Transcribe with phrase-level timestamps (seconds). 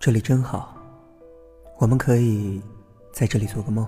[0.00, 0.74] 这里真好，
[1.76, 2.58] 我们可以
[3.12, 3.86] 在这里做个梦。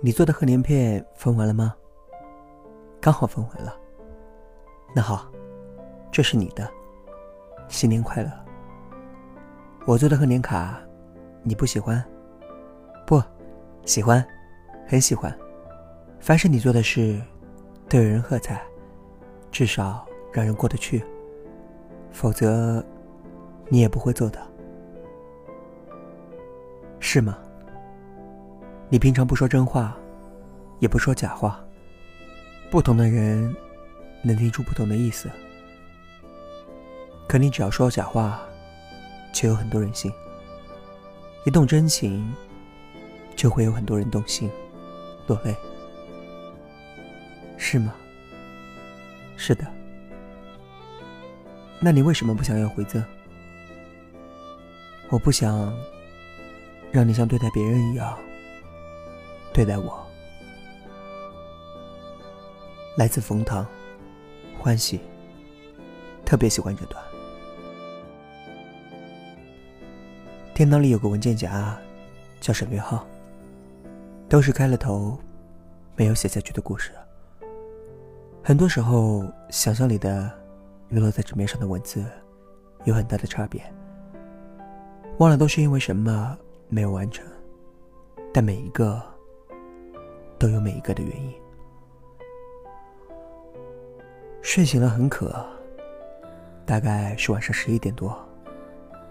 [0.00, 1.72] 你做的贺年片分完了吗？
[3.00, 3.78] 刚好分完了。
[4.92, 5.30] 那好，
[6.10, 6.68] 这是你的，
[7.68, 8.30] 新年快乐。
[9.86, 10.76] 我做的贺年卡，
[11.44, 12.04] 你不喜欢？
[13.06, 13.22] 不，
[13.84, 14.26] 喜欢，
[14.84, 15.32] 很喜欢。
[16.18, 17.22] 凡是你做的事，
[17.88, 18.60] 都有人喝彩，
[19.52, 21.04] 至少让人过得去。
[22.10, 22.84] 否则。
[23.68, 24.40] 你也不会做的，
[27.00, 27.38] 是吗？
[28.88, 29.96] 你平常不说真话，
[30.78, 31.62] 也不说假话。
[32.70, 33.54] 不同的人
[34.22, 35.30] 能听出不同的意思，
[37.28, 38.40] 可你只要说假话，
[39.32, 40.10] 就有很多人信；
[41.44, 42.30] 一动真情，
[43.36, 44.50] 就会有很多人动心，
[45.26, 45.54] 落泪，
[47.56, 47.94] 是吗？
[49.36, 49.66] 是的。
[51.80, 53.02] 那你为什么不想要回赠？
[55.10, 55.74] 我不想
[56.92, 58.18] 让你像对待别人一样
[59.52, 60.06] 对待我。
[62.96, 63.66] 来自冯唐，
[64.58, 65.00] 欢喜，
[66.24, 67.02] 特别喜欢这段。
[70.52, 71.78] 电脑里有个文件夹，
[72.40, 73.06] 叫省略号，
[74.28, 75.16] 都是开了头，
[75.94, 76.92] 没有写下去的故事。
[78.42, 80.30] 很多时候，想象里的
[80.88, 82.04] 与落在纸面上的文字
[82.84, 83.62] 有很大的差别。
[85.18, 86.38] 忘了都是因为什么
[86.68, 87.26] 没有完成，
[88.32, 89.02] 但每一个
[90.38, 91.34] 都有每一个的原因。
[94.42, 95.44] 睡醒了很渴，
[96.64, 98.16] 大概是晚上十一点多，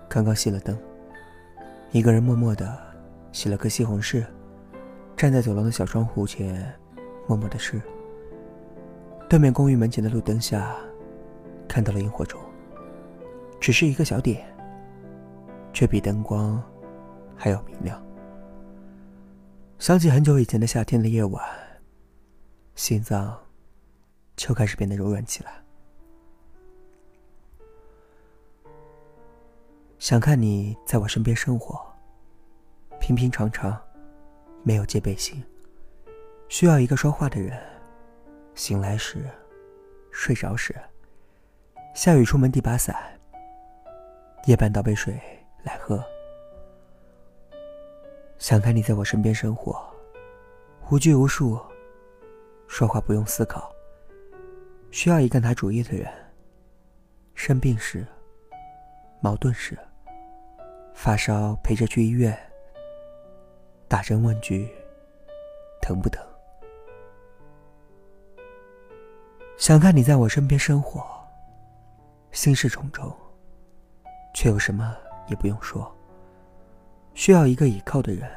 [0.08, 0.80] 刚刚熄了灯，
[1.92, 2.78] 一个人默默的
[3.34, 4.26] 洗了个西红柿，
[5.18, 6.74] 站在走廊的小窗户前，
[7.28, 7.82] 默默的吃。
[9.28, 10.74] 对面公寓门前的路灯下，
[11.68, 12.40] 看到了萤火虫，
[13.60, 14.48] 只是一个小点。
[15.74, 16.62] 却比灯光
[17.36, 18.02] 还要明亮。
[19.80, 21.44] 想起很久以前的夏天的夜晚，
[22.76, 23.40] 心脏
[24.36, 25.52] 就开始变得柔软起来。
[30.00, 31.80] 想看你在我身边生活，
[33.00, 33.80] 平平常常，
[34.64, 35.44] 没有戒备心，
[36.50, 37.60] 需要一个说话的人。
[38.56, 39.26] 醒来时，
[40.10, 40.76] 睡着时，
[41.94, 42.96] 下雨出门递把伞，
[44.46, 45.20] 夜半倒杯水。
[45.68, 46.02] 来喝。
[48.38, 49.78] 想看你在我身边生活，
[50.90, 51.60] 无拘无束，
[52.68, 53.70] 说话不用思考。
[54.90, 56.10] 需要一个拿主意的人。
[57.36, 58.08] 生病时，
[59.20, 59.78] 矛盾时，
[60.94, 62.36] 发烧陪着去医院，
[63.88, 64.74] 打针问句
[65.82, 66.26] 疼不疼。
[69.58, 71.06] 想看你在我身边生活，
[72.32, 73.16] 心事重重，
[74.34, 74.96] 却有什么？
[75.28, 75.90] 也不用说，
[77.14, 78.30] 需要一个倚靠的人。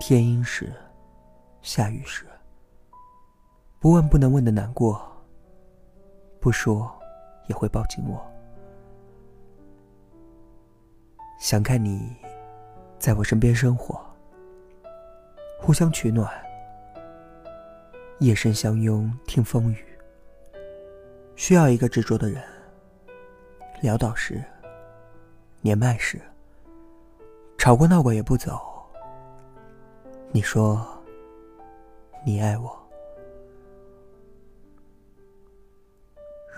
[0.00, 0.72] 天阴时，
[1.62, 2.26] 下雨时，
[3.78, 5.00] 不问不能问的难过，
[6.40, 6.92] 不说
[7.46, 8.20] 也会抱紧我。
[11.38, 12.14] 想看你
[12.98, 14.00] 在我身边生活，
[15.60, 16.30] 互相取暖，
[18.18, 19.84] 夜深相拥听风雨。
[21.36, 22.42] 需要一个执着的人，
[23.82, 24.42] 潦倒时。
[25.64, 26.20] 年迈时，
[27.56, 28.60] 吵过闹过也不走。
[30.30, 30.86] 你说，
[32.22, 32.78] 你爱我。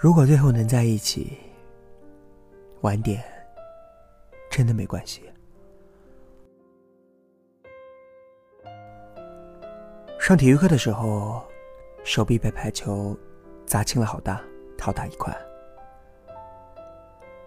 [0.03, 1.39] 如果最后能在一起，
[2.81, 3.23] 晚点，
[4.51, 5.23] 真的没关系。
[10.19, 11.45] 上体育课的时候，
[12.03, 13.17] 手臂被排球
[13.67, 14.43] 砸青了好大
[14.81, 15.33] 好大一块。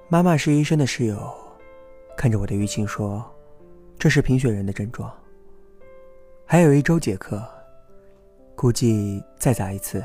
[0.08, 1.36] 妈妈是医生的室友。
[2.20, 3.26] 看着我的淤青说
[3.98, 5.10] ：“这是贫血人的症状。
[6.46, 7.42] 还有一周结课，
[8.58, 10.04] 估计再砸一次，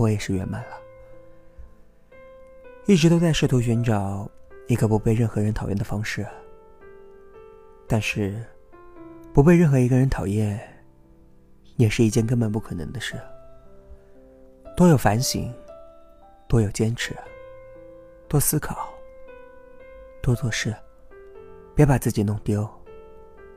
[0.00, 0.70] 我也是圆满了。
[2.86, 4.28] 一直都在试图寻找
[4.66, 6.26] 一个不被任何人讨厌的方式，
[7.86, 8.44] 但是
[9.32, 10.58] 不被任何一个人讨厌，
[11.76, 13.14] 也是一件根本不可能的事。
[14.76, 15.54] 多有反省，
[16.48, 17.16] 多有坚持，
[18.26, 18.92] 多思考，
[20.20, 20.74] 多做事。”
[21.74, 22.68] 别把自己弄丢，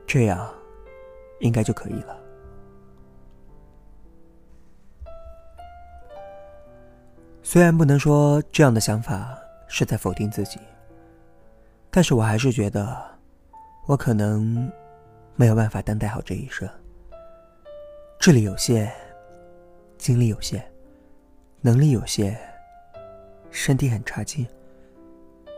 [0.06, 0.52] 这样
[1.40, 2.16] 应该就可以了。
[7.42, 10.58] 虽然不能说这样的想法是在否定自己，
[11.90, 12.96] 但是我还是觉得，
[13.86, 14.70] 我可能
[15.36, 16.68] 没有办法担待好这一生。
[18.18, 18.90] 智力有限，
[19.96, 20.60] 精力有限，
[21.60, 22.36] 能力有限，
[23.50, 24.44] 身体很差劲，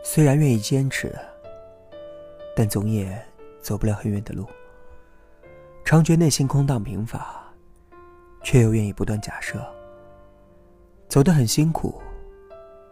[0.03, 1.17] 虽然愿意坚持，
[2.59, 3.17] 但总也
[3.61, 4.45] 走不了很远的路。
[5.85, 7.41] 常觉内心空荡贫乏，
[8.43, 9.65] 却又愿意不断假设，
[11.07, 12.01] 走得很辛苦，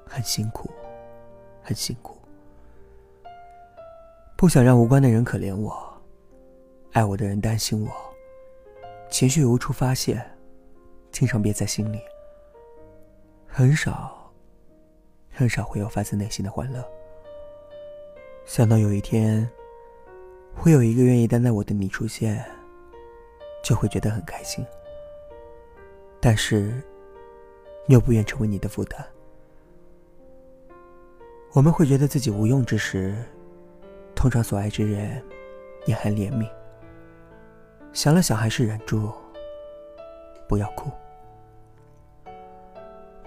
[0.05, 0.71] 很辛苦，
[1.61, 2.17] 很辛苦。
[4.37, 6.01] 不想让无关的人可怜我，
[6.93, 7.91] 爱我的人担心我，
[9.09, 10.25] 情绪无处发泄，
[11.11, 11.99] 经常憋在心里，
[13.45, 14.31] 很少，
[15.29, 16.81] 很少会有发自内心的欢乐。
[18.45, 19.45] 想到有一天，
[20.59, 22.43] 会有一个愿意担待我的你出现，
[23.63, 24.65] 就会觉得很开心。
[26.19, 26.81] 但是，
[27.87, 29.05] 又不愿成为你的负担。
[31.53, 33.15] 我们会觉得自己无用之时。
[34.15, 35.23] 通常所爱之人，
[35.85, 36.49] 也很怜悯。
[37.93, 39.11] 想了想，还是忍住，
[40.49, 40.89] 不要哭。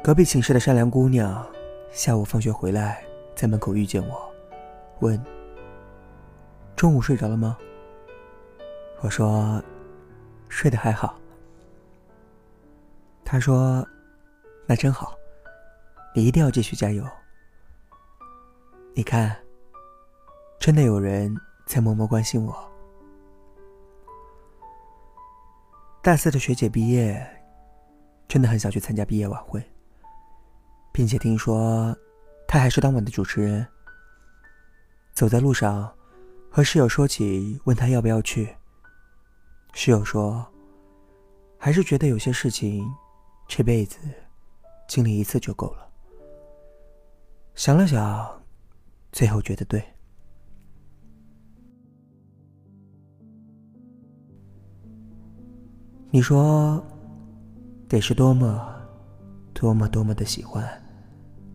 [0.02, 1.46] 隔壁寝室的善良姑娘，
[1.92, 3.04] 下午放学回来，
[3.36, 4.30] 在门口遇见我，
[4.98, 5.16] 问
[6.80, 7.58] ：“中午睡着了吗？”
[9.04, 9.62] 我说
[10.48, 11.20] ：“睡得还好。”
[13.22, 13.86] 他说
[14.64, 15.14] ：“那真好，
[16.14, 17.06] 你一定要继续加油。”
[18.96, 19.36] 你看。
[20.58, 21.34] 真的有人
[21.66, 22.72] 在默默关心我。
[26.02, 27.18] 大四的学姐毕业，
[28.28, 29.62] 真的很想去参加毕业晚会，
[30.92, 31.96] 并且听说
[32.46, 33.66] 她还是当晚的主持人。
[35.14, 35.90] 走在路上，
[36.50, 38.56] 和室友说起，问他要不要去。
[39.72, 40.44] 室友说
[41.56, 42.84] ：“还是觉得有些事情，
[43.46, 43.98] 这辈子
[44.88, 45.88] 经历一次就够了。”
[47.54, 48.42] 想了想，
[49.12, 49.80] 最后觉得对。
[56.10, 56.84] 你说，
[57.88, 58.74] 得是多么、
[59.54, 60.68] 多么、多么的喜欢，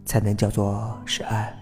[0.05, 1.53] 才能叫做是爱？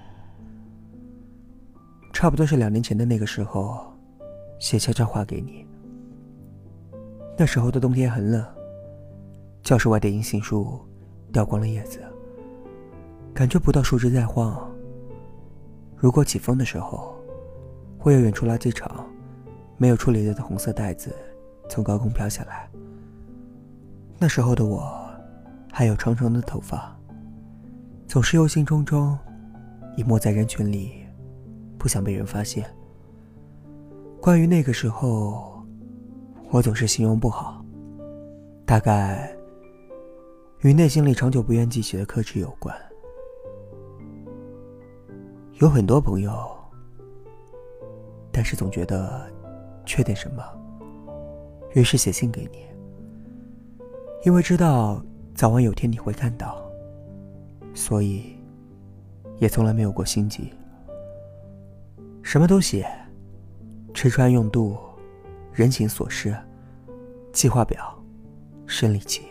[2.14, 3.92] 差不多是两年前的那个时候，
[4.60, 5.66] 写悄悄话给你。
[7.36, 8.46] 那时候的冬天很冷，
[9.64, 10.80] 教室外的银杏树
[11.34, 12.00] 掉光了叶子，
[13.34, 14.72] 感觉不到树枝在晃。
[15.98, 17.16] 如果起风的时候，
[17.98, 19.10] 会有远处垃圾场
[19.76, 21.14] 没有处理的红色袋子
[21.68, 22.70] 从高空飘下来。
[24.20, 25.04] 那时候的我，
[25.72, 26.96] 还有长长的头发，
[28.08, 29.18] 总是忧心忡忡，
[29.98, 31.03] 隐没在人群里，
[31.84, 32.66] 不想被人发现。
[34.22, 35.62] 关于那个时候，
[36.50, 37.62] 我总是形容不好，
[38.66, 39.36] 大概
[40.62, 42.74] 与内心里长久不愿记起的克制有关。
[45.56, 46.32] 有很多朋友，
[48.32, 49.30] 但是总觉得
[49.86, 50.42] 缺点什么，
[51.74, 52.60] 于是写信给你。
[54.24, 55.04] 因为知道
[55.36, 56.66] 早晚有天你会看到，
[57.74, 58.38] 所以
[59.38, 60.50] 也从来没有过心急。
[62.24, 62.90] 什么都写，
[63.94, 64.76] 吃穿用度、
[65.52, 66.36] 人情琐事、
[67.34, 67.94] 计划表、
[68.66, 69.24] 生理期。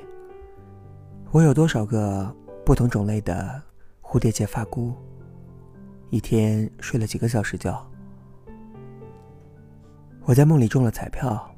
[1.32, 2.32] 我有多少个
[2.64, 3.60] 不同种类的
[4.02, 4.92] 蝴蝶结发箍？
[6.10, 7.74] 一天睡了几个小时觉？
[10.24, 11.50] 我在梦里中了彩票，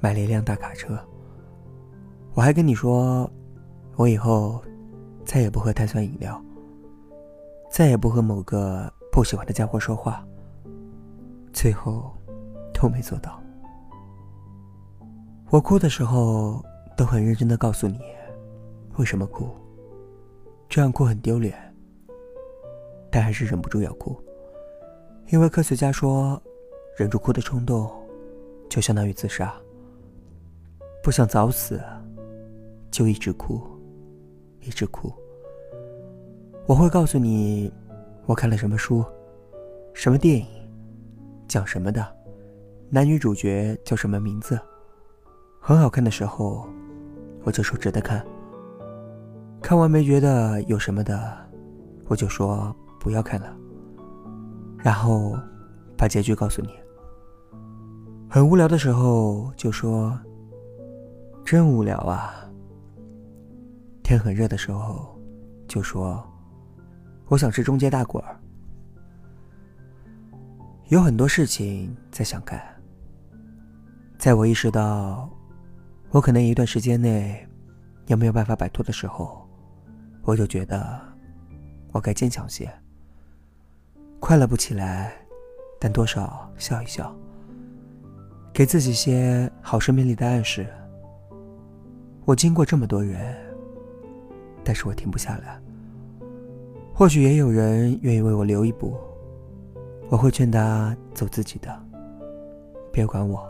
[0.00, 0.98] 买了一辆大卡车。
[2.32, 3.28] 我还跟你说，
[3.96, 4.62] 我以后
[5.24, 6.40] 再也不喝碳酸饮料，
[7.70, 10.24] 再也不和某个不喜欢的家伙说话。
[11.52, 12.12] 最后
[12.72, 13.42] 都没做到。
[15.50, 16.64] 我哭的时候
[16.96, 18.00] 都很认真的告诉你，
[18.96, 19.48] 为什么哭？
[20.68, 21.54] 这样哭很丢脸，
[23.10, 24.16] 但还是忍不住要哭，
[25.28, 26.40] 因为科学家说，
[26.96, 27.90] 忍住哭的冲动，
[28.68, 29.54] 就相当于自杀。
[31.02, 31.80] 不想早死。
[32.90, 33.60] 就一直哭，
[34.62, 35.12] 一直哭。
[36.66, 37.70] 我会告诉你，
[38.24, 39.04] 我看了什么书，
[39.92, 40.46] 什么电影，
[41.48, 42.06] 讲什么的，
[42.90, 44.60] 男女主角叫什么名字，
[45.58, 46.68] 很好看的时候，
[47.42, 48.24] 我就说值得看。
[49.62, 51.36] 看完没觉得有什么的，
[52.06, 53.56] 我就说不要看了。
[54.76, 55.36] 然后
[55.96, 56.68] 把结局告诉你。
[58.30, 60.16] 很无聊的时候就说，
[61.44, 62.34] 真无聊啊。
[64.02, 65.18] 天很热的时候，
[65.66, 66.22] 就说
[67.28, 68.37] ：“我想吃中街大果儿。”
[70.88, 72.58] 有很多事情在想干。
[74.18, 75.28] 在我意识到
[76.10, 77.46] 我可能一段时间内
[78.06, 79.46] 也没有办法摆脱的时候，
[80.22, 80.98] 我就觉得
[81.92, 82.66] 我该坚强些。
[84.18, 85.12] 快乐不起来，
[85.78, 87.14] 但多少笑一笑，
[88.50, 90.66] 给自己些好生命里的暗示。
[92.24, 93.36] 我经过这么多人。
[94.64, 95.58] 但是我停不下来。
[96.92, 98.94] 或许也有人愿意为我留一步，
[100.10, 101.78] 我会劝他走自己的，
[102.90, 103.46] 别管我。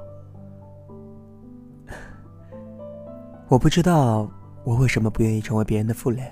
[3.48, 4.28] 我不知道
[4.64, 6.28] 我为什么不愿意成为别人的负累，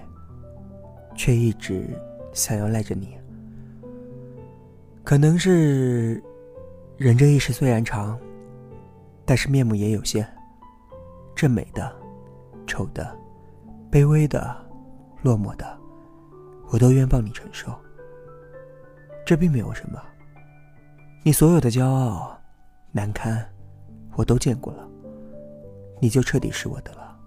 [1.15, 1.89] 却一直
[2.33, 3.17] 想要赖着你。
[5.05, 6.21] 可能是
[6.97, 8.19] 人这一世虽然长，
[9.25, 10.27] 但是面目也有限。
[11.37, 11.95] 这美的、
[12.67, 13.17] 丑的、
[13.93, 14.57] 卑微的、
[15.23, 15.79] 落寞的，
[16.71, 17.73] 我都愿帮你承受。
[19.25, 20.03] 这并没有什么。
[21.27, 22.41] 你所有的骄傲、
[22.93, 23.45] 难堪，
[24.15, 24.89] 我都见过了。
[26.01, 27.19] 你就彻底是我的了。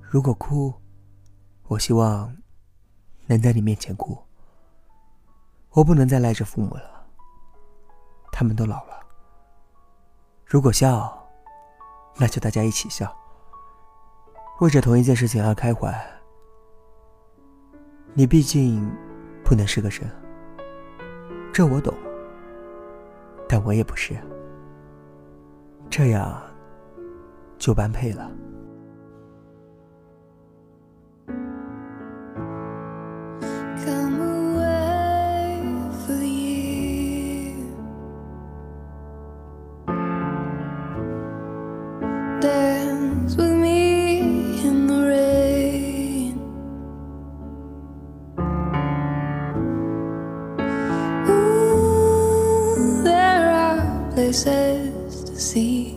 [0.00, 0.72] 如果哭，
[1.64, 2.34] 我希望
[3.26, 4.16] 能在你面前哭。
[5.72, 7.06] 我不能再赖着父母了，
[8.32, 9.00] 他们都老了。
[10.46, 11.28] 如果笑，
[12.16, 13.14] 那就大家一起笑，
[14.60, 15.94] 为着同一件事情而开怀。
[18.14, 18.90] 你毕竟
[19.44, 20.10] 不能是个神，
[21.52, 21.94] 这我懂，
[23.48, 24.16] 但我也不是，
[25.88, 26.42] 这样
[27.58, 28.30] 就般配了。
[54.26, 55.94] Places to see.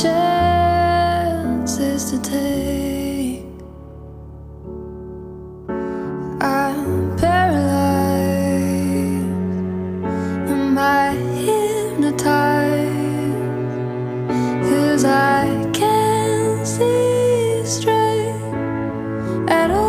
[0.00, 0.80] Chances
[2.10, 3.44] to take.
[6.40, 7.68] I'm paralyzed.
[10.50, 11.10] Am I
[11.44, 12.30] hypnotized?
[14.70, 18.40] Cause I can't see straight
[19.48, 19.79] at all